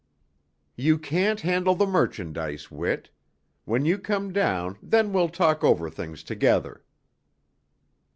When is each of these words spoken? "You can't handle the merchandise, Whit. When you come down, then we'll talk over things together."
"You 0.75 0.97
can't 0.97 1.41
handle 1.41 1.75
the 1.75 1.85
merchandise, 1.85 2.71
Whit. 2.71 3.11
When 3.65 3.85
you 3.85 3.99
come 3.99 4.33
down, 4.33 4.79
then 4.81 5.13
we'll 5.13 5.29
talk 5.29 5.63
over 5.63 5.91
things 5.91 6.23
together." 6.23 6.83